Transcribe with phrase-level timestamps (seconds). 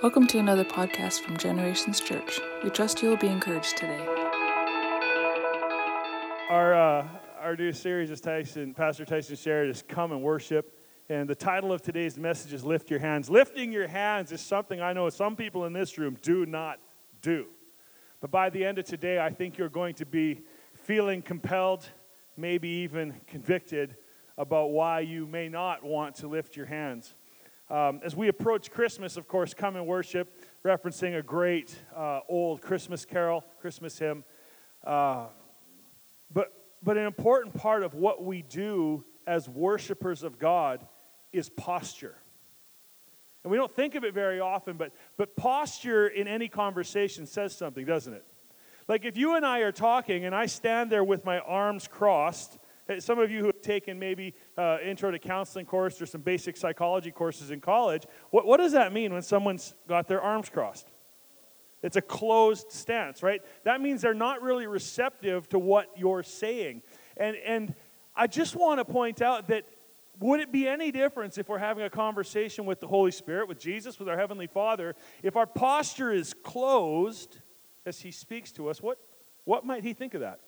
[0.00, 2.38] Welcome to another podcast from Generations Church.
[2.62, 4.06] We trust you will be encouraged today.
[6.48, 7.08] Our, uh,
[7.40, 10.78] our new series, as Tyson, Pastor Tyson shared, is Come and Worship.
[11.08, 13.28] And the title of today's message is Lift Your Hands.
[13.28, 16.78] Lifting your hands is something I know some people in this room do not
[17.20, 17.46] do.
[18.20, 20.42] But by the end of today, I think you're going to be
[20.74, 21.88] feeling compelled,
[22.36, 23.96] maybe even convicted
[24.36, 27.16] about why you may not want to lift your hands.
[27.70, 32.62] Um, as we approach Christmas, of course, come and worship, referencing a great uh, old
[32.62, 34.24] Christmas carol, Christmas hymn.
[34.82, 35.26] Uh,
[36.32, 36.52] but,
[36.82, 40.86] but an important part of what we do as worshipers of God
[41.30, 42.16] is posture.
[43.44, 47.54] And we don't think of it very often, but, but posture in any conversation says
[47.54, 48.24] something, doesn't it?
[48.88, 52.58] Like if you and I are talking and I stand there with my arms crossed,
[52.98, 56.56] some of you who have taken maybe uh, intro to counseling course or some basic
[56.56, 60.88] psychology courses in college, what, what does that mean when someone's got their arms crossed?
[61.82, 63.40] It's a closed stance, right?
[63.64, 66.82] That means they're not really receptive to what you're saying.
[67.16, 67.74] And, and
[68.16, 69.64] I just want to point out that
[70.18, 73.60] would it be any difference if we're having a conversation with the Holy Spirit, with
[73.60, 77.38] Jesus, with our Heavenly Father, if our posture is closed
[77.86, 78.82] as He speaks to us?
[78.82, 78.98] What,
[79.44, 80.40] what might He think of that?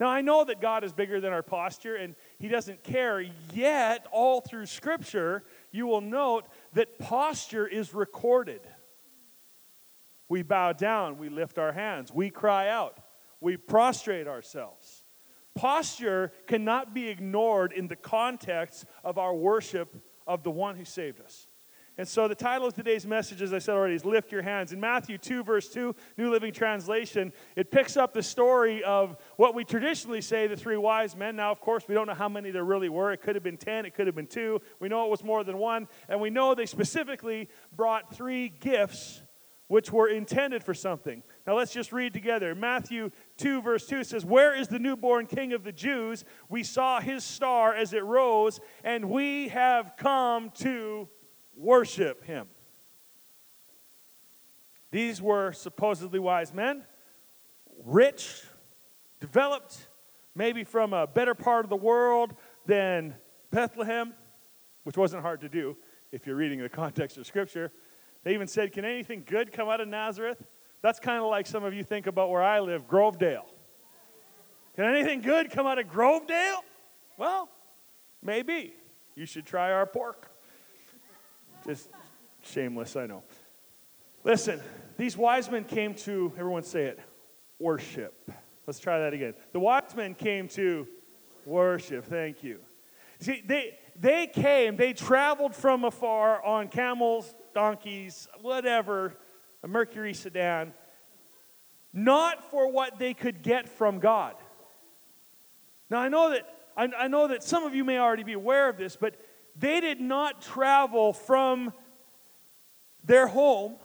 [0.00, 3.20] Now, I know that God is bigger than our posture and He doesn't care,
[3.52, 8.60] yet, all through Scripture, you will note that posture is recorded.
[10.28, 13.00] We bow down, we lift our hands, we cry out,
[13.40, 15.02] we prostrate ourselves.
[15.54, 21.20] Posture cannot be ignored in the context of our worship of the one who saved
[21.20, 21.47] us.
[21.98, 24.72] And so the title of today's message, as I said already, is Lift Your Hands.
[24.72, 29.52] In Matthew 2, verse 2, New Living Translation, it picks up the story of what
[29.52, 31.34] we traditionally say the three wise men.
[31.34, 33.10] Now, of course, we don't know how many there really were.
[33.10, 34.60] It could have been 10, it could have been two.
[34.78, 35.88] We know it was more than one.
[36.08, 39.22] And we know they specifically brought three gifts
[39.66, 41.24] which were intended for something.
[41.48, 42.54] Now let's just read together.
[42.54, 46.24] Matthew 2, verse 2 says, Where is the newborn king of the Jews?
[46.48, 51.08] We saw his star as it rose, and we have come to
[51.58, 52.46] worship him.
[54.90, 56.84] These were supposedly wise men,
[57.84, 58.42] rich,
[59.20, 59.88] developed,
[60.34, 63.14] maybe from a better part of the world than
[63.50, 64.14] Bethlehem,
[64.84, 65.76] which wasn't hard to do
[66.10, 67.70] if you're reading the context of Scripture.
[68.24, 70.42] They even said, Can anything good come out of Nazareth?
[70.80, 73.44] That's kind of like some of you think about where I live, Grovedale.
[74.76, 76.60] Can anything good come out of Grovedale?
[77.18, 77.48] Well,
[78.22, 78.74] maybe.
[79.16, 80.30] You should try our pork.
[81.68, 81.90] Just
[82.40, 83.22] shameless, I know.
[84.24, 84.62] Listen,
[84.96, 86.98] these wise men came to, everyone say it,
[87.58, 88.30] worship.
[88.66, 89.34] Let's try that again.
[89.52, 90.88] The wise men came to
[91.44, 92.06] worship.
[92.06, 92.60] Thank you.
[93.20, 99.18] See, they, they came, they traveled from afar on camels, donkeys, whatever,
[99.62, 100.72] a Mercury sedan,
[101.92, 104.36] not for what they could get from God.
[105.90, 108.70] Now, I know that, I, I know that some of you may already be aware
[108.70, 109.16] of this, but
[109.58, 111.72] they did not travel from
[113.04, 113.76] their home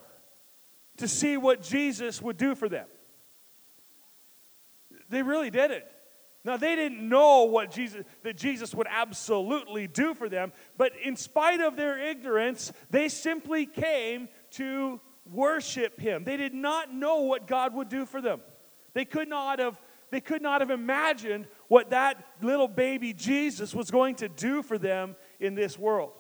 [0.97, 2.88] to see what Jesus would do for them.
[5.09, 5.85] They really didn't.
[6.45, 11.16] Now they didn't know what Jesus that Jesus would absolutely do for them, but in
[11.16, 15.00] spite of their ignorance, they simply came to
[15.31, 16.25] worship him.
[16.25, 18.41] They did not know what God would do for them.
[18.94, 19.79] They could not have
[20.09, 24.78] they could not have imagined what that little baby Jesus was going to do for
[24.78, 26.13] them in this world.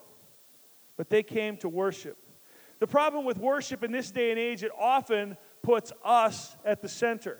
[0.97, 2.17] But they came to worship.
[2.79, 6.89] The problem with worship in this day and age, it often puts us at the
[6.89, 7.39] center.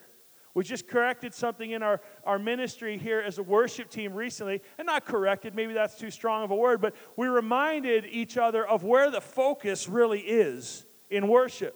[0.54, 4.86] We just corrected something in our, our ministry here as a worship team recently, and
[4.86, 8.84] not corrected, maybe that's too strong of a word, but we reminded each other of
[8.84, 11.76] where the focus really is in worship.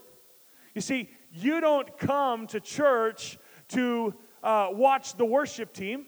[0.76, 4.14] You see, you don't come to church to
[4.44, 6.06] uh, watch the worship team.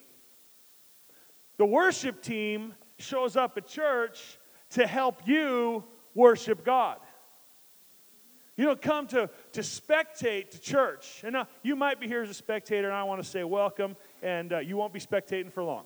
[1.57, 4.37] The worship team shows up at church
[4.71, 5.83] to help you
[6.13, 6.97] worship God.
[8.55, 11.21] You don't come to, to spectate to church.
[11.23, 13.95] And now, you might be here as a spectator, and I want to say welcome,
[14.21, 15.85] and uh, you won't be spectating for long.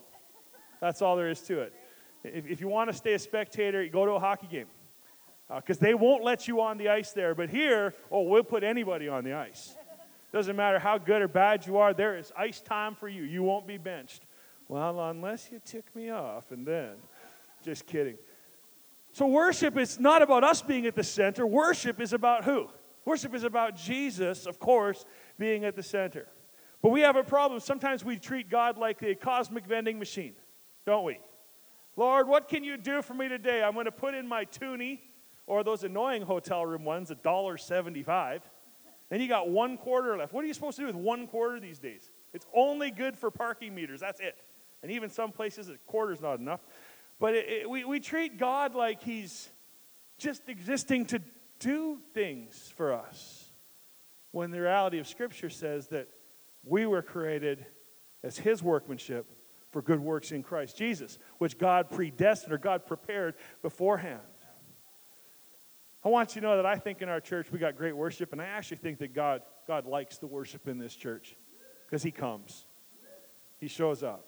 [0.81, 1.73] That's all there is to it.
[2.23, 4.65] If, if you want to stay a spectator, go to a hockey game.
[5.55, 7.35] Because uh, they won't let you on the ice there.
[7.35, 9.75] But here, oh, we'll put anybody on the ice.
[10.31, 13.21] Doesn't matter how good or bad you are, there is ice time for you.
[13.21, 14.25] You won't be benched.
[14.73, 16.95] Well, unless you tick me off, and then,
[17.63, 18.17] just kidding.
[19.11, 21.45] So, worship is not about us being at the center.
[21.45, 22.69] Worship is about who?
[23.05, 25.05] Worship is about Jesus, of course,
[25.37, 26.25] being at the center.
[26.81, 27.59] But we have a problem.
[27.59, 30.33] Sometimes we treat God like a cosmic vending machine,
[30.87, 31.19] don't we?
[31.95, 33.61] Lord, what can you do for me today?
[33.61, 35.01] I'm going to put in my toonie.
[35.45, 38.39] Or those annoying hotel room ones, $1.75.
[39.09, 40.33] Then you got one quarter left.
[40.33, 42.09] What are you supposed to do with one quarter these days?
[42.33, 43.99] It's only good for parking meters.
[43.99, 44.35] That's it.
[44.83, 46.59] And even some places, a quarter's not enough.
[47.19, 49.49] But it, it, we, we treat God like He's
[50.17, 51.21] just existing to
[51.59, 53.49] do things for us.
[54.31, 56.09] When the reality of Scripture says that
[56.65, 57.65] we were created
[58.23, 59.25] as His workmanship
[59.71, 64.19] for good works in Christ Jesus, which God predestined or God prepared beforehand.
[66.05, 68.33] I want you to know that I think in our church we got great worship,
[68.33, 71.37] and I actually think that God, God likes the worship in this church
[71.85, 72.65] because He comes,
[73.59, 74.27] He shows up,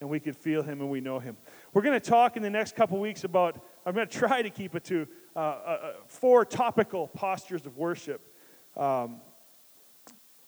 [0.00, 1.36] and we can feel Him and we know Him.
[1.72, 4.50] We're going to talk in the next couple weeks about, I'm going to try to
[4.50, 5.06] keep it to
[5.36, 8.20] uh, uh, uh, four topical postures of worship.
[8.76, 9.20] Um,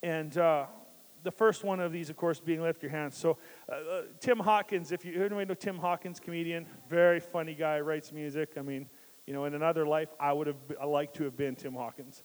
[0.02, 0.66] and uh,
[1.22, 3.16] the first one of these, of course, being lift your hands.
[3.16, 3.38] So,
[3.68, 8.12] uh, uh, Tim Hawkins, if you anybody know Tim Hawkins, comedian, very funny guy, writes
[8.12, 8.54] music.
[8.56, 8.88] I mean,
[9.26, 12.24] you know, in another life, I would have I like to have been Tim Hawkins,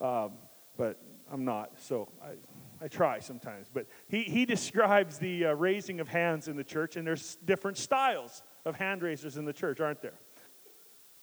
[0.00, 0.32] um,
[0.76, 0.98] but
[1.30, 1.72] I'm not.
[1.78, 2.30] So I,
[2.80, 3.68] I try sometimes.
[3.72, 7.76] But he, he describes the uh, raising of hands in the church, and there's different
[7.76, 10.18] styles of hand raisers in the church, aren't there?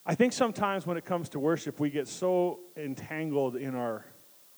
[0.06, 4.06] I think sometimes when it comes to worship, we get so entangled in our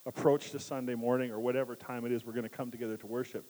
[0.05, 3.07] approach to Sunday morning or whatever time it is we're going to come together to
[3.07, 3.45] worship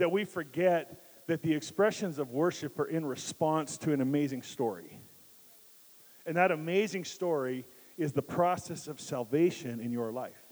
[0.00, 4.98] that we forget that the expressions of worship are in response to an amazing story.
[6.26, 7.66] And that amazing story
[7.98, 10.42] is the process of salvation in your life,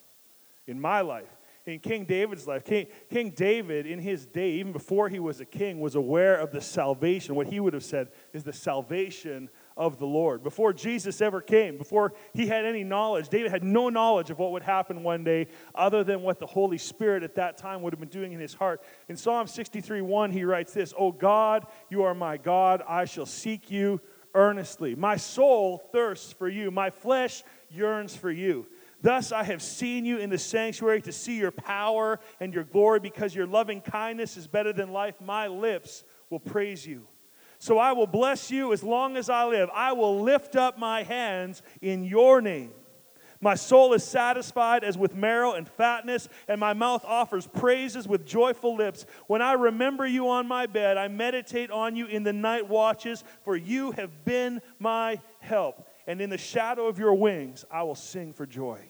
[0.66, 1.34] in my life,
[1.68, 2.64] in King David's life.
[2.64, 6.50] King, king David, in his day, even before he was a king, was aware of
[6.50, 7.34] the salvation.
[7.34, 10.42] What he would have said is the salvation of the Lord.
[10.42, 14.52] Before Jesus ever came, before he had any knowledge, David had no knowledge of what
[14.52, 18.00] would happen one day other than what the Holy Spirit at that time would have
[18.00, 18.82] been doing in his heart.
[19.08, 23.26] In Psalm 63 1, he writes this O God, you are my God, I shall
[23.26, 24.00] seek you
[24.34, 24.94] earnestly.
[24.94, 28.66] My soul thirsts for you, my flesh yearns for you.
[29.00, 33.00] Thus I have seen you in the sanctuary to see your power and your glory,
[33.00, 35.20] because your loving kindness is better than life.
[35.20, 37.06] My lips will praise you.
[37.60, 39.68] So I will bless you as long as I live.
[39.74, 42.72] I will lift up my hands in your name.
[43.40, 48.26] My soul is satisfied as with marrow and fatness, and my mouth offers praises with
[48.26, 49.06] joyful lips.
[49.28, 53.22] When I remember you on my bed, I meditate on you in the night watches,
[53.44, 55.87] for you have been my help.
[56.08, 58.80] And in the shadow of your wings, I will sing for joy.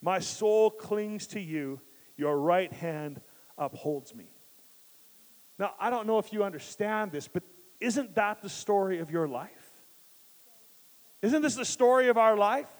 [0.00, 1.78] My soul clings to you,
[2.16, 3.20] your right hand
[3.58, 4.32] upholds me.
[5.58, 7.42] Now, I don't know if you understand this, but
[7.80, 9.50] isn't that the story of your life?
[11.20, 12.70] Isn't this the story of our life?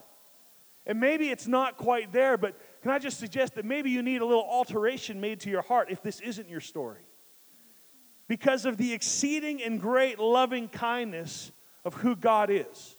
[0.86, 4.22] And maybe it's not quite there, but can I just suggest that maybe you need
[4.22, 7.02] a little alteration made to your heart if this isn't your story?
[8.28, 11.52] Because of the exceeding and great loving kindness
[11.84, 12.97] of who God is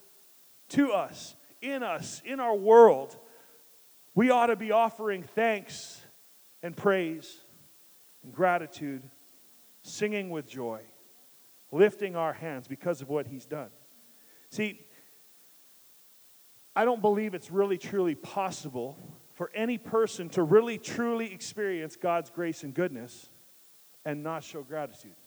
[0.69, 3.18] to us, in us, in our world,
[4.16, 6.01] we ought to be offering thanks
[6.62, 7.38] and praise
[8.24, 9.01] and gratitude,
[9.81, 10.81] singing with joy,
[11.71, 13.69] lifting our hands because of what He's done.
[14.50, 14.86] See,
[16.75, 18.98] I don't believe it's really truly possible
[19.33, 23.30] for any person to really truly experience God's grace and goodness
[24.06, 25.16] and not show gratitude.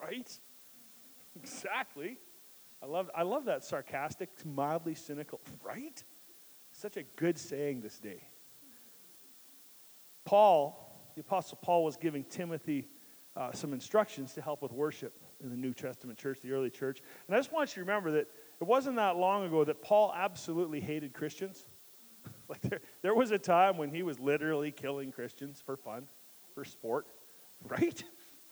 [0.00, 0.30] Right?
[1.36, 2.18] Exactly.
[2.84, 6.04] I love, I love that sarcastic, mildly cynical, right?
[6.70, 8.28] Such a good saying this day.
[10.26, 12.88] Paul, the Apostle Paul, was giving Timothy
[13.36, 17.00] uh, some instructions to help with worship in the New Testament church, the early church.
[17.26, 18.28] And I just want you to remember that
[18.60, 21.64] it wasn't that long ago that Paul absolutely hated Christians.
[22.50, 26.06] like there, there was a time when he was literally killing Christians for fun,
[26.54, 27.06] for sport,
[27.66, 28.04] right?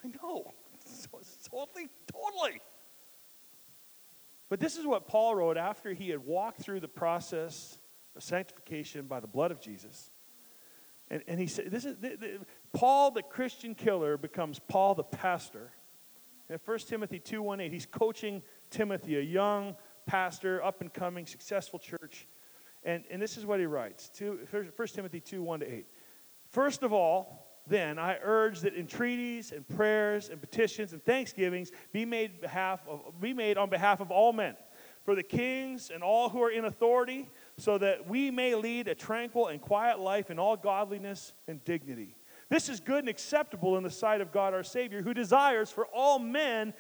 [0.02, 0.54] I know.
[0.84, 2.60] So, totally, totally.
[4.52, 7.78] But this is what Paul wrote after he had walked through the process
[8.14, 10.10] of sanctification by the blood of Jesus.
[11.08, 11.96] And, and he said, this is
[12.74, 15.72] Paul, the Christian killer, becomes Paul, the pastor.
[16.50, 21.24] In 1 Timothy 2 1 8, he's coaching Timothy, a young pastor, up and coming,
[21.24, 22.28] successful church.
[22.84, 25.86] And, and this is what he writes 2, 1 Timothy 2 1 to 8.
[26.50, 32.04] First of all, then I urge that entreaties and prayers and petitions and thanksgivings be
[32.04, 34.56] made, behalf of, be made on behalf of all men,
[35.04, 38.94] for the kings and all who are in authority, so that we may lead a
[38.94, 42.16] tranquil and quiet life in all godliness and dignity.
[42.48, 45.86] This is good and acceptable in the sight of God our Savior, who desires for
[45.86, 46.74] all men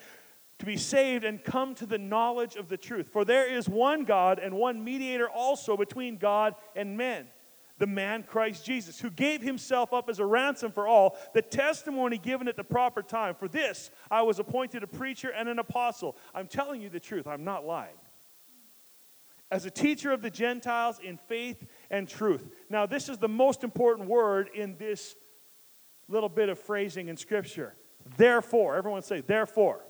[0.58, 3.08] to be saved and come to the knowledge of the truth.
[3.08, 7.26] For there is one God and one mediator also between God and men,
[7.82, 12.16] the man Christ Jesus, who gave himself up as a ransom for all, the testimony
[12.16, 13.34] given at the proper time.
[13.34, 16.16] For this I was appointed a preacher and an apostle.
[16.32, 17.98] I'm telling you the truth, I'm not lying.
[19.52, 22.48] as a teacher of the Gentiles in faith and truth.
[22.70, 25.14] Now, this is the most important word in this
[26.08, 27.74] little bit of phrasing in Scripture.
[28.16, 29.84] Therefore, everyone say, therefore.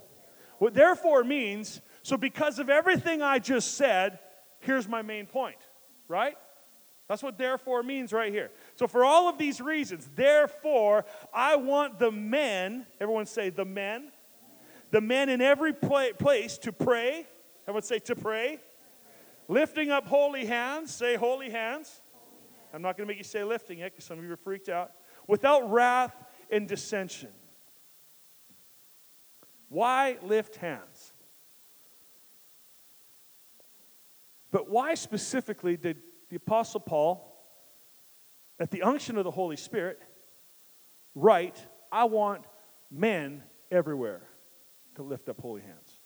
[0.58, 4.18] What therefore means, so because of everything I just said,
[4.58, 5.58] here's my main point,
[6.08, 6.34] right?
[7.12, 8.50] That's what therefore means right here.
[8.74, 14.10] So, for all of these reasons, therefore, I want the men, everyone say the men,
[14.92, 17.26] the men in every place to pray.
[17.64, 18.60] Everyone say to pray.
[19.46, 22.00] Lifting up holy hands, say holy hands.
[22.72, 24.70] I'm not going to make you say lifting it because some of you are freaked
[24.70, 24.92] out.
[25.28, 26.14] Without wrath
[26.48, 27.28] and dissension.
[29.68, 31.12] Why lift hands?
[34.50, 35.98] But why specifically did
[36.32, 37.30] the Apostle Paul,
[38.58, 40.00] at the unction of the Holy Spirit,
[41.14, 41.62] write,
[41.92, 42.46] I want
[42.90, 44.22] men everywhere
[44.94, 46.00] to lift up holy hands?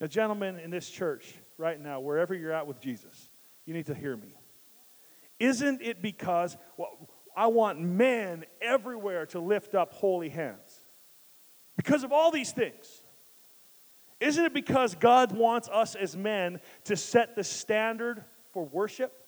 [0.00, 3.30] Now, gentlemen in this church right now, wherever you're at with Jesus,
[3.66, 4.34] you need to hear me.
[5.38, 10.82] Isn't it because well, I want men everywhere to lift up holy hands?
[11.76, 13.00] Because of all these things.
[14.18, 19.22] Isn't it because God wants us as men to set the standard for worship?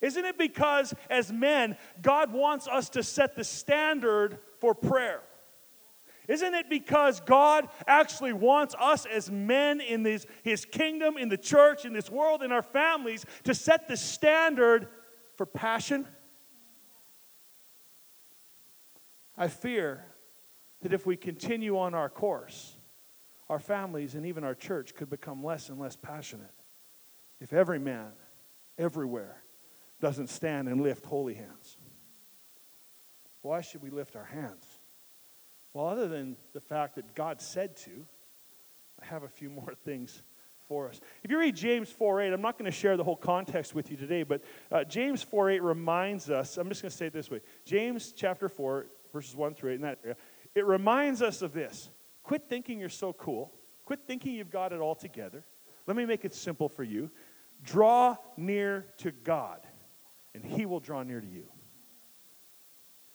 [0.00, 5.22] Isn't it because as men, God wants us to set the standard for prayer?
[6.28, 11.38] Isn't it because God actually wants us as men in this, His kingdom, in the
[11.38, 14.88] church, in this world, in our families, to set the standard
[15.36, 16.06] for passion?
[19.38, 20.04] I fear
[20.82, 22.76] that if we continue on our course,
[23.48, 26.52] our families and even our church could become less and less passionate
[27.40, 28.12] if every man,
[28.76, 29.42] everywhere,
[30.00, 31.76] doesn't stand and lift holy hands.
[33.42, 34.64] Why should we lift our hands?
[35.72, 38.04] Well, other than the fact that God said to,
[39.00, 40.22] I have a few more things
[40.68, 41.00] for us.
[41.22, 43.96] If you read James 4:8, I'm not going to share the whole context with you
[43.96, 46.58] today, but uh, James 4:8 reminds us.
[46.58, 49.74] I'm just going to say it this way: James chapter 4, verses 1 through 8,
[49.76, 50.16] in that area,
[50.54, 51.88] it reminds us of this.
[52.22, 53.52] Quit thinking you're so cool.
[53.86, 55.42] Quit thinking you've got it all together.
[55.86, 57.10] Let me make it simple for you.
[57.62, 59.66] Draw near to God,
[60.42, 61.44] and He will draw near to you.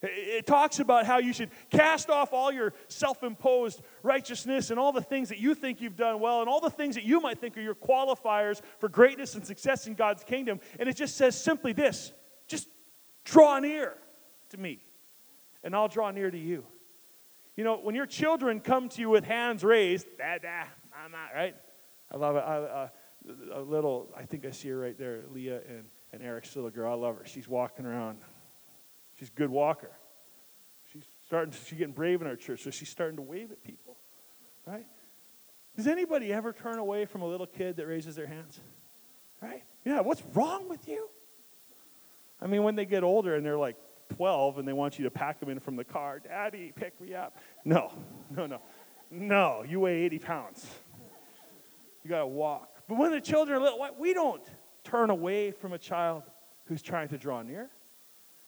[0.02, 4.92] It talks about how you should cast off all your self imposed righteousness and all
[4.92, 7.40] the things that you think you've done well and all the things that you might
[7.40, 10.60] think are your qualifiers for greatness and success in God's kingdom.
[10.78, 12.12] And it just says simply this
[12.48, 12.68] just
[13.24, 13.94] draw near
[14.50, 14.82] to me,
[15.64, 16.66] and I'll draw near to you.
[17.56, 21.56] You know, when your children come to you with hands raised, da da, mama, right?
[22.12, 22.44] I love it.
[22.46, 22.90] I, uh,
[23.54, 26.94] a little, I think I see her right there, Leah and, and Eric's little girl.
[26.94, 27.26] I love her.
[27.26, 28.20] She's walking around
[29.16, 29.92] She's a good walker.
[30.92, 33.98] She's starting, she's getting brave in our church, so she's starting to wave at people,
[34.66, 34.86] right?
[35.76, 38.60] Does anybody ever turn away from a little kid that raises their hands?
[39.42, 39.64] Right?
[39.86, 41.10] Yeah, what's wrong with you?
[42.42, 43.78] I mean, when they get older and they're like
[44.16, 47.14] 12 and they want you to pack them in from the car, Daddy, pick me
[47.14, 47.38] up.
[47.66, 47.92] No,
[48.30, 48.62] no, no.
[49.10, 50.68] No, you weigh 80 pounds.
[52.04, 52.70] You got to walk.
[52.88, 54.44] But when the children are little, we don't
[54.84, 56.24] turn away from a child
[56.66, 57.70] who's trying to draw near.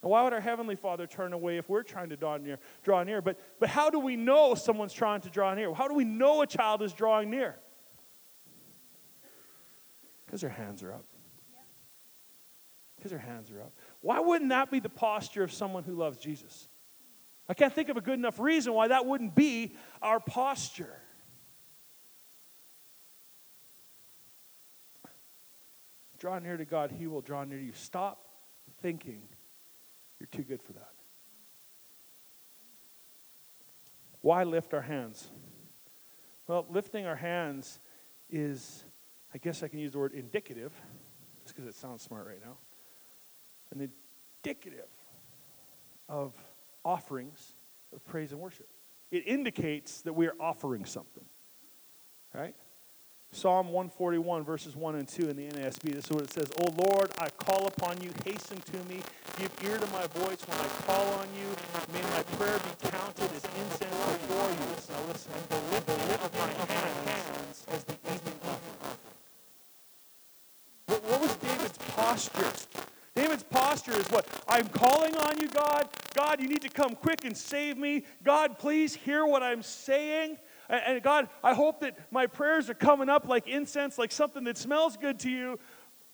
[0.01, 2.59] And why would our Heavenly Father turn away if we're trying to draw near?
[2.83, 3.21] Draw near?
[3.21, 5.73] But, but how do we know someone's trying to draw near?
[5.73, 7.55] How do we know a child is drawing near?
[10.25, 11.05] Because their hands are up.
[12.95, 13.73] Because their hands are up.
[14.01, 16.67] Why wouldn't that be the posture of someone who loves Jesus?
[17.47, 21.01] I can't think of a good enough reason why that wouldn't be our posture.
[26.17, 27.73] Draw near to God, He will draw near to you.
[27.73, 28.25] Stop
[28.81, 29.21] thinking
[30.19, 30.91] you're too good for that.
[34.21, 35.27] Why lift our hands?
[36.47, 37.79] Well, lifting our hands
[38.29, 38.83] is,
[39.33, 40.73] I guess I can use the word indicative,
[41.43, 42.57] just because it sounds smart right now.
[43.71, 43.91] An
[44.43, 44.89] indicative
[46.07, 46.33] of
[46.83, 47.55] offerings
[47.93, 48.67] of praise and worship.
[49.11, 51.25] It indicates that we are offering something,
[52.33, 52.55] right?
[53.35, 55.93] Psalm 141, verses 1 and 2 in the NASB.
[55.93, 59.01] This is what it says O Lord, I call upon you, hasten to me,
[59.37, 61.51] give ear to my voice when I call on you.
[61.91, 64.67] May my prayer be counted as incense before you.
[64.87, 68.97] Now listen, the lift, of my hands as the evening offering.
[70.85, 72.53] What, what was David's posture?
[73.15, 74.27] David's posture is what?
[74.47, 75.89] I'm calling on you, God.
[76.13, 78.05] God, you need to come quick and save me.
[78.23, 80.37] God, please hear what I'm saying.
[80.69, 84.57] And God, I hope that my prayers are coming up like incense, like something that
[84.57, 85.59] smells good to you.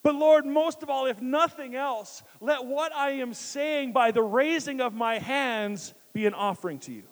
[0.03, 4.23] But Lord, most of all, if nothing else, let what I am saying by the
[4.23, 7.03] raising of my hands be an offering to you.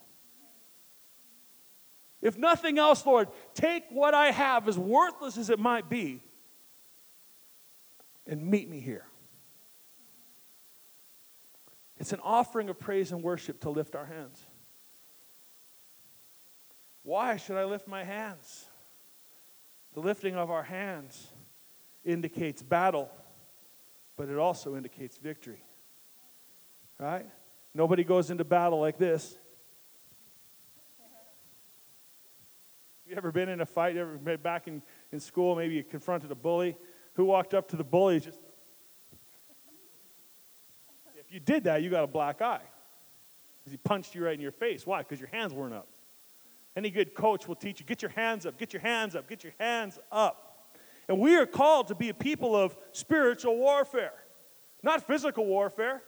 [2.22, 6.22] If nothing else, Lord, take what I have, as worthless as it might be,
[8.27, 9.05] and meet me here.
[11.98, 14.46] It's an offering of praise and worship to lift our hands.
[17.10, 18.68] Why should I lift my hands?
[19.96, 21.30] The lifting of our hands
[22.06, 23.10] indicates battle,
[24.16, 25.63] but it also indicates victory.
[27.00, 27.25] Right?
[27.74, 29.39] Nobody goes into battle like this.
[33.08, 33.98] You ever been in a fight?
[33.98, 35.56] Ever been back in, in school?
[35.56, 36.78] Maybe you confronted a bully.
[37.16, 38.20] Who walked up to the bully?
[38.20, 38.39] Just
[41.20, 42.62] if you did that, you got a black eye.
[43.58, 44.86] Because he punched you right in your face.
[44.86, 45.00] Why?
[45.00, 45.88] Because your hands weren't up.
[46.80, 49.44] Any good coach will teach you get your hands up, get your hands up, get
[49.44, 50.70] your hands up.
[51.10, 54.14] And we are called to be a people of spiritual warfare,
[54.82, 56.02] not physical warfare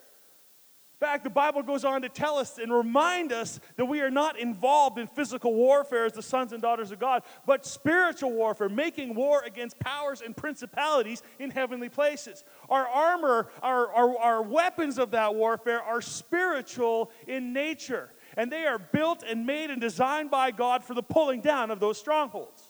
[1.02, 4.12] In fact, the Bible goes on to tell us and remind us that we are
[4.12, 8.70] not involved in physical warfare as the sons and daughters of God, but spiritual warfare,
[8.70, 12.44] making war against powers and principalities in heavenly places.
[12.70, 18.66] Our armor, our, our, our weapons of that warfare are spiritual in nature, and they
[18.66, 22.64] are built and made and designed by God for the pulling down of those strongholds.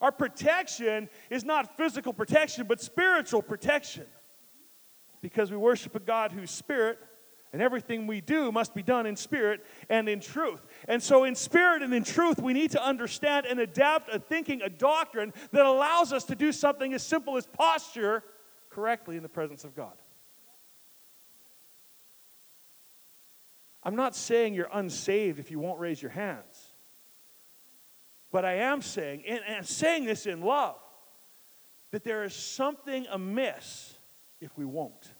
[0.00, 4.06] Our protection is not physical protection, but spiritual protection.
[5.22, 6.98] Because we worship a God whose spirit
[7.52, 10.66] and everything we do must be done in spirit and in truth.
[10.88, 14.60] And so, in spirit and in truth, we need to understand and adapt a thinking,
[14.62, 18.22] a doctrine that allows us to do something as simple as posture
[18.68, 19.94] correctly in the presence of God.
[23.86, 26.74] I'm not saying you're unsaved if you won't raise your hands.
[28.30, 30.76] But I am saying, and saying this in love,
[31.92, 33.94] that there is something amiss
[34.42, 35.14] if we won't.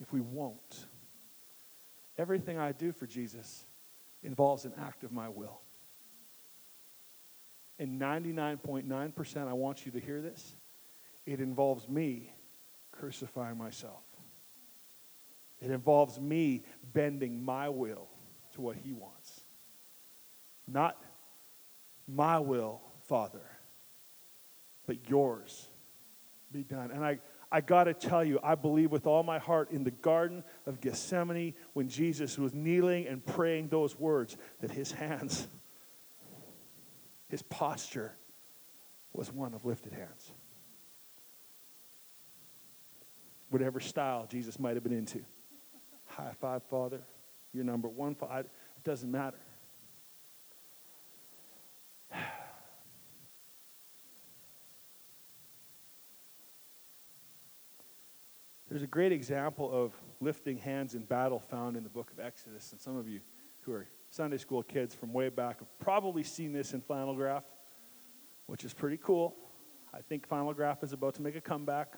[0.00, 0.86] if we won't.
[2.16, 3.66] Everything I do for Jesus
[4.22, 5.60] involves an act of my will.
[7.78, 10.56] And 99.9%, I want you to hear this,
[11.26, 12.32] it involves me
[12.90, 14.02] crucifying myself.
[15.60, 18.08] It involves me bending my will
[18.52, 19.40] to what he wants.
[20.66, 21.02] Not
[22.06, 23.42] my will, Father,
[24.86, 25.68] but yours
[26.52, 26.90] be done.
[26.90, 27.18] And I,
[27.50, 30.80] I got to tell you, I believe with all my heart in the Garden of
[30.80, 35.46] Gethsemane when Jesus was kneeling and praying those words that his hands,
[37.28, 38.14] his posture
[39.12, 40.32] was one of lifted hands.
[43.50, 45.24] Whatever style Jesus might have been into.
[46.18, 47.00] High five, Father.
[47.52, 48.16] You're number one.
[48.16, 48.46] Five.
[48.46, 49.38] It doesn't matter.
[58.68, 62.72] There's a great example of lifting hands in battle found in the book of Exodus.
[62.72, 63.20] And some of you
[63.60, 67.44] who are Sunday school kids from way back have probably seen this in Flannel Graph,
[68.46, 69.36] which is pretty cool.
[69.94, 71.96] I think Flannel Graph is about to make a comeback.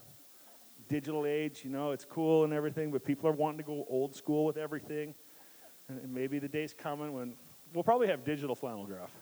[0.90, 4.12] Digital age, you know, it's cool and everything, but people are wanting to go old
[4.12, 5.14] school with everything.
[5.88, 7.34] And maybe the day's coming when
[7.72, 9.12] we'll probably have digital Flannel Graph.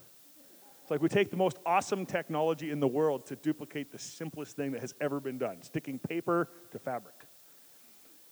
[0.81, 4.57] It's like we take the most awesome technology in the world to duplicate the simplest
[4.57, 7.27] thing that has ever been done sticking paper to fabric.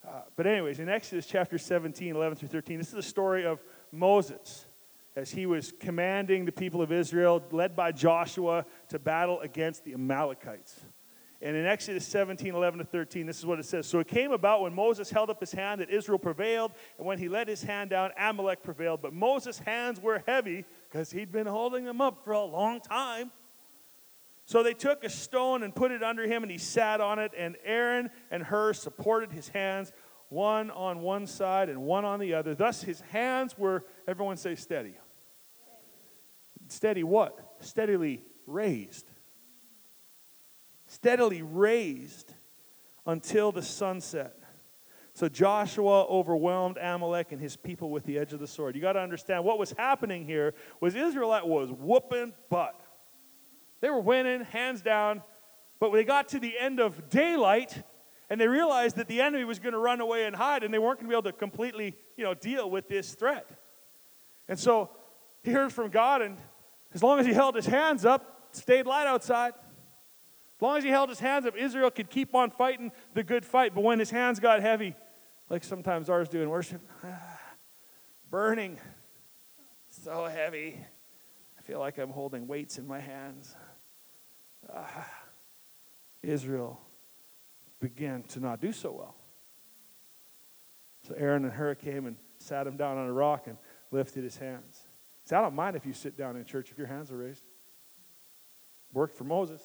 [0.03, 3.63] Uh, but, anyways, in Exodus chapter 17, 11 through 13, this is the story of
[3.93, 4.65] Moses
[5.15, 9.93] as he was commanding the people of Israel, led by Joshua, to battle against the
[9.93, 10.81] Amalekites.
[11.43, 13.87] And in Exodus 17, 11 to 13, this is what it says.
[13.87, 17.19] So it came about when Moses held up his hand that Israel prevailed, and when
[17.19, 19.03] he let his hand down, Amalek prevailed.
[19.03, 23.31] But Moses' hands were heavy because he'd been holding them up for a long time.
[24.47, 27.33] So they took a stone and put it under him, and he sat on it.
[27.37, 29.93] And Aaron and Hur supported his hands,
[30.29, 32.55] one on one side and one on the other.
[32.55, 34.95] Thus his hands were, everyone say steady.
[36.69, 37.57] Steady what?
[37.61, 39.11] Steadily raised.
[40.87, 42.33] Steadily raised
[43.07, 44.37] until the sunset.
[45.15, 48.77] So Joshua overwhelmed Amalek and his people with the edge of the sword.
[48.77, 52.79] You got to understand what was happening here was Israelite was whooping butt.
[53.81, 55.23] They were winning, hands down.
[55.79, 57.83] But they got to the end of daylight,
[58.31, 60.79] and they realized that the enemy was going to run away and hide, and they
[60.79, 63.49] weren't going to be able to completely, you know, deal with this threat.
[64.49, 64.91] And so
[65.43, 66.37] he heard from God, and
[66.95, 69.53] as long as he held his hands up, stayed light outside.
[70.59, 73.45] As long as he held his hands up, Israel could keep on fighting the good
[73.45, 73.75] fight.
[73.75, 74.95] But when his hands got heavy,
[75.51, 76.81] like sometimes ours do in worship,
[78.31, 78.79] burning,
[79.91, 80.79] so heavy,
[81.59, 83.55] I feel like I'm holding weights in my hands
[86.23, 86.81] Israel
[87.81, 89.15] began to not do so well.
[91.07, 93.57] So Aaron and Hur came and sat him down on a rock and
[93.91, 94.89] lifted his hands.
[95.25, 97.45] See, I don't mind if you sit down in church if your hands are raised.
[98.93, 99.63] Worked for Moses.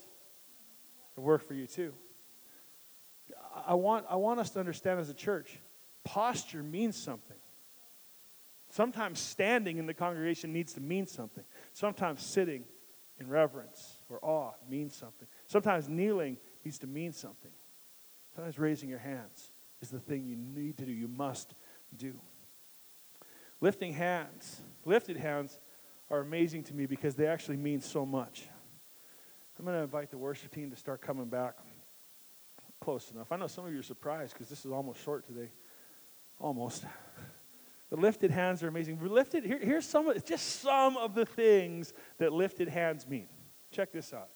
[1.13, 1.93] It'll work for you too.
[3.67, 5.59] I want, I want us to understand as a church
[6.03, 7.37] posture means something.
[8.69, 11.43] Sometimes standing in the congregation needs to mean something.
[11.73, 12.63] Sometimes sitting
[13.19, 15.27] in reverence or awe means something.
[15.45, 17.51] Sometimes kneeling needs to mean something.
[18.33, 21.53] Sometimes raising your hands is the thing you need to do, you must
[21.95, 22.19] do.
[23.59, 25.59] Lifting hands, lifted hands
[26.09, 28.47] are amazing to me because they actually mean so much.
[29.61, 31.53] I'm going to invite the worship team to start coming back.
[32.79, 33.31] Close enough.
[33.31, 35.51] I know some of you are surprised because this is almost short today.
[36.39, 36.83] Almost.
[37.91, 38.99] The lifted hands are amazing.
[38.99, 43.27] We Lifted, here, here's some just some of the things that lifted hands mean.
[43.69, 44.29] Check this out.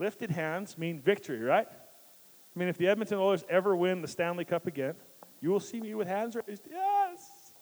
[0.00, 1.68] Lifted hands mean victory, right?
[1.70, 4.96] I mean, if the Edmonton Oilers ever win the Stanley Cup again,
[5.40, 6.66] you will see me with hands raised.
[6.68, 7.52] Yes!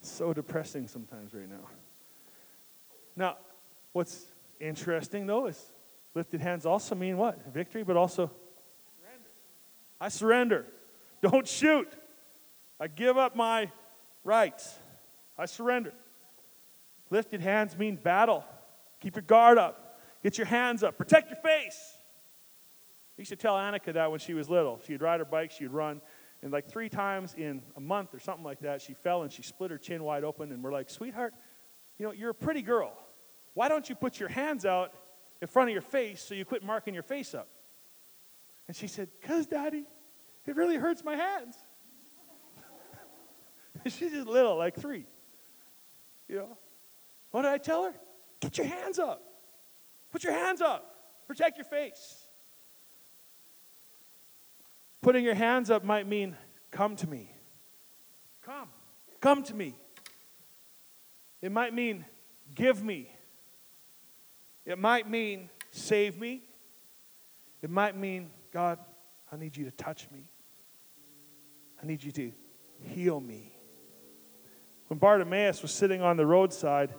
[0.00, 1.68] So depressing sometimes right now.
[3.14, 3.36] Now,
[3.92, 4.24] what's
[4.58, 5.72] interesting though is
[6.14, 7.52] lifted hands also mean what?
[7.52, 8.30] Victory, but also
[8.98, 9.30] surrender.
[10.00, 10.66] I surrender.
[11.22, 11.88] Don't shoot.
[12.80, 13.70] I give up my
[14.24, 14.78] rights.
[15.38, 15.92] I surrender.
[17.10, 18.44] Lifted hands mean battle.
[19.00, 20.00] Keep your guard up.
[20.22, 20.96] Get your hands up.
[20.96, 21.98] Protect your face.
[23.18, 24.80] I used to tell Annika that when she was little.
[24.86, 26.00] She'd ride her bike, she'd run,
[26.42, 29.42] and like three times in a month or something like that, she fell and she
[29.42, 30.50] split her chin wide open.
[30.50, 31.34] And we're like, sweetheart,
[31.98, 32.92] you know, you're a pretty girl.
[33.54, 34.92] Why don't you put your hands out
[35.42, 37.48] in front of your face so you quit marking your face up?
[38.68, 39.84] And she said, Because, Daddy,
[40.46, 41.56] it really hurts my hands.
[43.84, 45.04] She's just little, like three.
[46.28, 46.56] You know?
[47.32, 47.94] What did I tell her?
[48.40, 49.20] Get your hands up.
[50.12, 50.94] Put your hands up.
[51.26, 52.18] Protect your face.
[55.00, 56.36] Putting your hands up might mean,
[56.70, 57.34] come to me.
[58.42, 58.68] Come.
[59.20, 59.74] Come to me.
[61.40, 62.04] It might mean,
[62.54, 63.11] give me.
[64.64, 66.42] It might mean, save me.
[67.62, 68.78] It might mean, God,
[69.30, 70.28] I need you to touch me.
[71.82, 72.32] I need you to
[72.80, 73.56] heal me.
[74.88, 76.90] When Bartimaeus was sitting on the roadside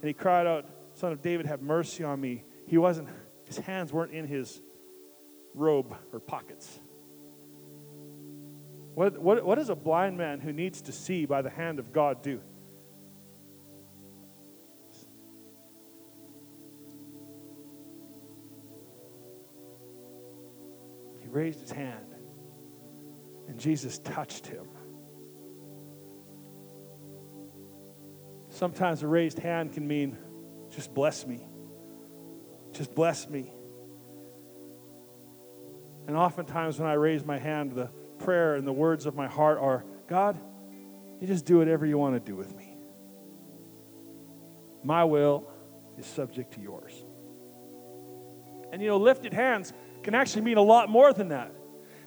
[0.00, 3.08] and he cried out, Son of David, have mercy on me, he wasn't,
[3.44, 4.60] his hands weren't in his
[5.54, 6.80] robe or pockets.
[8.94, 11.92] What, what, what does a blind man who needs to see by the hand of
[11.92, 12.40] God do?
[21.40, 22.14] Raised his hand,
[23.48, 24.66] and Jesus touched him.
[28.50, 30.18] Sometimes a raised hand can mean,
[30.70, 31.46] just bless me.
[32.72, 33.54] Just bless me.
[36.06, 39.58] And oftentimes when I raise my hand, the prayer and the words of my heart
[39.58, 40.38] are God,
[41.20, 42.76] you just do whatever you want to do with me.
[44.84, 45.50] My will
[45.96, 46.92] is subject to yours.
[48.72, 51.54] And you know, lifted hands can actually mean a lot more than that.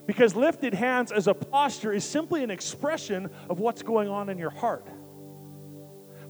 [0.06, 4.38] Because lifted hands as a posture is simply an expression of what's going on in
[4.38, 4.86] your heart.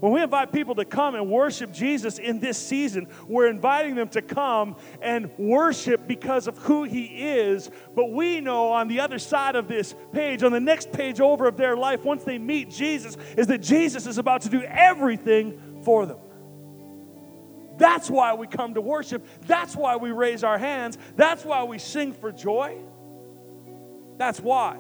[0.01, 4.09] When we invite people to come and worship Jesus in this season, we're inviting them
[4.11, 7.71] to come and worship because of who He is.
[7.95, 11.49] But we know on the other side of this page, on the next page over
[11.49, 15.81] of their life, once they meet Jesus, is that Jesus is about to do everything
[15.85, 16.19] for them.
[17.77, 19.27] That's why we come to worship.
[19.47, 20.99] That's why we raise our hands.
[21.17, 22.79] That's why we sing for joy.
[24.17, 24.77] That's why.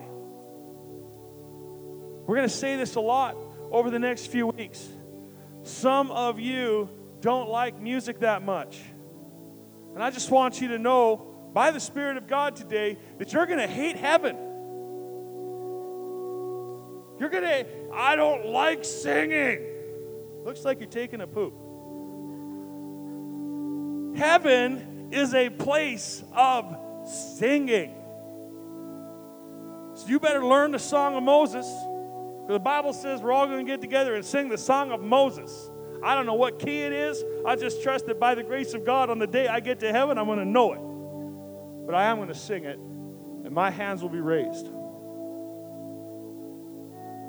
[2.26, 3.37] We're going to say this a lot
[3.70, 4.87] over the next few weeks.
[5.62, 6.88] Some of you
[7.20, 8.80] don't like music that much.
[9.94, 13.46] And I just want you to know by the Spirit of God today that you're
[13.46, 14.37] going to hate heaven.
[17.18, 19.64] You're going to, I don't like singing.
[20.44, 21.54] Looks like you're taking a poop.
[24.16, 26.77] Heaven is a place of
[27.37, 27.94] singing.
[29.94, 31.66] So you better learn the song of Moses.
[32.48, 35.70] The Bible says we're all going to get together and sing the song of Moses.
[36.03, 37.22] I don't know what key it is.
[37.46, 39.90] I just trust that by the grace of God, on the day I get to
[39.90, 41.87] heaven, I'm going to know it.
[41.87, 44.66] But I am going to sing it, and my hands will be raised.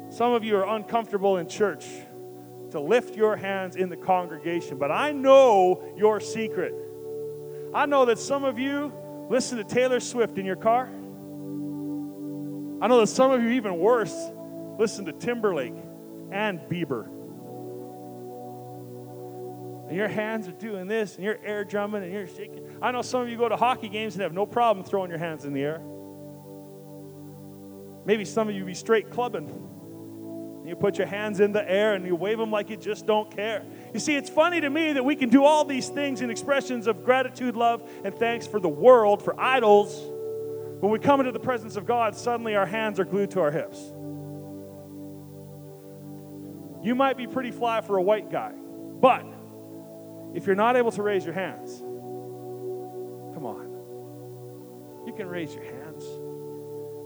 [0.09, 1.85] Some of you are uncomfortable in church
[2.75, 6.73] to lift your hands in the congregation, but I know your secret.
[7.73, 8.93] I know that some of you
[9.29, 10.87] listen to Taylor Swift in your car.
[12.81, 14.15] I know that some of you, even worse,
[14.77, 15.75] listen to Timberlake
[16.31, 17.07] and Bieber.
[19.87, 22.77] And your hands are doing this, and you're air drumming, and you're shaking.
[22.81, 25.19] I know some of you go to hockey games and have no problem throwing your
[25.19, 25.81] hands in the air.
[28.05, 29.74] Maybe some of you be straight clubbing.
[30.65, 33.29] You put your hands in the air and you wave them like you just don't
[33.29, 33.63] care.
[33.93, 36.87] You see, it's funny to me that we can do all these things in expressions
[36.87, 40.01] of gratitude, love, and thanks for the world, for idols.
[40.81, 43.51] When we come into the presence of God, suddenly our hands are glued to our
[43.51, 43.79] hips.
[46.83, 49.25] You might be pretty fly for a white guy, but
[50.33, 51.79] if you're not able to raise your hands,
[53.33, 55.05] come on.
[55.05, 56.03] You can raise your hands.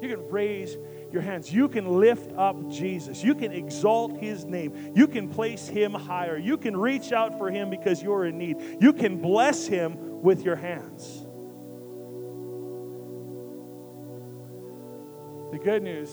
[0.01, 0.77] You can raise
[1.11, 1.51] your hands.
[1.51, 3.23] You can lift up Jesus.
[3.23, 4.93] You can exalt his name.
[4.95, 6.37] You can place him higher.
[6.37, 8.57] You can reach out for him because you're in need.
[8.79, 11.25] You can bless him with your hands.
[15.51, 16.11] The good news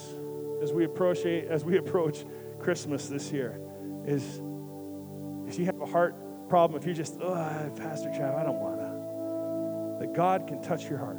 [0.62, 2.24] as we approach as we approach
[2.58, 3.60] Christmas this year
[4.06, 4.40] is
[5.46, 8.78] if you have a heart problem, if you're just, oh, Pastor Trav, I don't want
[8.78, 11.18] to, that God can touch your heart.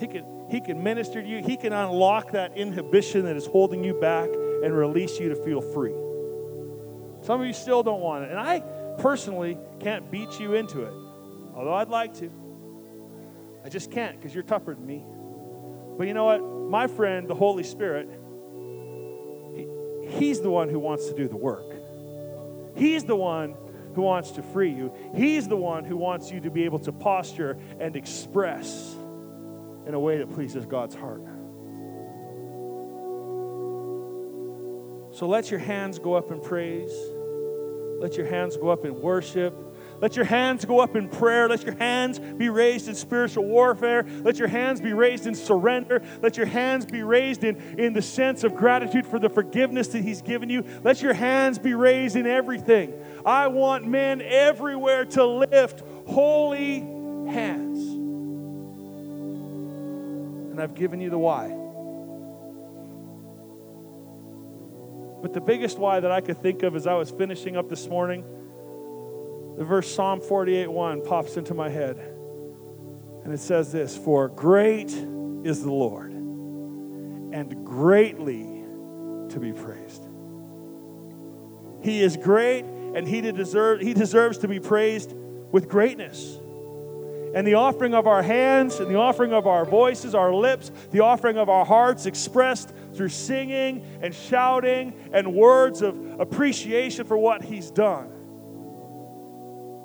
[0.00, 1.42] He can, he can minister to you.
[1.42, 4.28] He can unlock that inhibition that is holding you back
[4.62, 5.94] and release you to feel free.
[7.22, 8.30] Some of you still don't want it.
[8.30, 8.60] And I
[8.98, 10.92] personally can't beat you into it,
[11.54, 12.30] although I'd like to.
[13.64, 15.04] I just can't because you're tougher than me.
[15.98, 16.40] But you know what?
[16.40, 18.08] My friend, the Holy Spirit,
[19.56, 21.64] he, He's the one who wants to do the work.
[22.76, 23.56] He's the one
[23.94, 24.92] who wants to free you.
[25.14, 28.94] He's the one who wants you to be able to posture and express
[29.86, 31.22] in a way that pleases God's heart.
[35.12, 36.92] So let your hands go up in praise.
[37.98, 39.54] Let your hands go up in worship.
[40.00, 41.48] Let your hands go up in prayer.
[41.48, 44.04] Let your hands be raised in spiritual warfare.
[44.22, 46.02] Let your hands be raised in surrender.
[46.22, 50.02] Let your hands be raised in, in the sense of gratitude for the forgiveness that
[50.02, 50.64] He's given you.
[50.84, 52.92] Let your hands be raised in everything.
[53.24, 56.80] I want men everywhere to lift holy
[57.30, 57.95] hands.
[60.56, 61.48] And I've given you the why.
[65.20, 67.86] But the biggest why that I could think of as I was finishing up this
[67.88, 68.24] morning
[69.58, 71.98] the verse Psalm 48 1 pops into my head.
[71.98, 74.90] And it says this For great
[75.44, 78.64] is the Lord, and greatly
[79.28, 80.08] to be praised.
[81.82, 86.38] He is great, and he, deserve, he deserves to be praised with greatness.
[87.36, 91.00] And the offering of our hands, and the offering of our voices, our lips, the
[91.00, 97.44] offering of our hearts expressed through singing and shouting and words of appreciation for what
[97.44, 98.10] He's done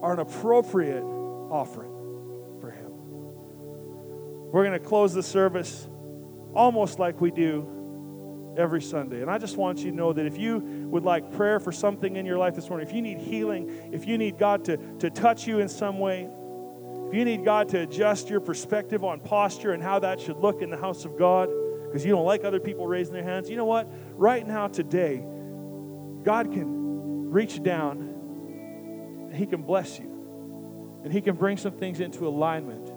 [0.01, 1.91] are an appropriate offering
[2.61, 2.89] for Him.
[4.53, 5.89] We're going to close the service
[6.53, 9.23] almost like we do every Sunday.
[9.23, 10.59] And I just want you to know that if you
[10.89, 14.07] would like prayer for something in your life this morning, if you need healing, if
[14.07, 16.29] you need God to, to touch you in some way,
[17.11, 20.61] if you need God to adjust your perspective on posture and how that should look
[20.61, 21.49] in the house of God,
[21.83, 23.91] because you don't like other people raising their hands, you know what?
[24.13, 25.17] Right now, today,
[26.23, 27.99] God can reach down
[29.29, 31.01] and He can bless you.
[31.03, 32.87] And He can bring some things into alignment.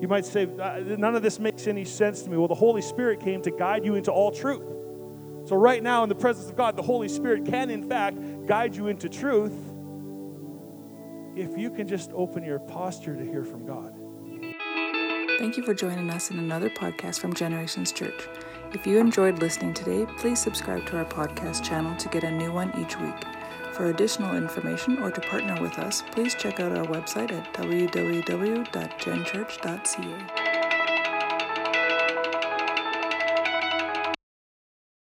[0.00, 2.36] You might say, uh, none of this makes any sense to me.
[2.36, 4.66] Well, the Holy Spirit came to guide you into all truth.
[5.44, 8.74] So, right now, in the presence of God, the Holy Spirit can, in fact, guide
[8.74, 9.54] you into truth
[11.36, 13.94] if you can just open your posture to hear from God.
[15.38, 18.26] Thank you for joining us in another podcast from Generations Church.
[18.72, 22.50] If you enjoyed listening today, please subscribe to our podcast channel to get a new
[22.52, 23.22] one each week.
[23.74, 30.45] For additional information or to partner with us, please check out our website at www.genchurch.ca.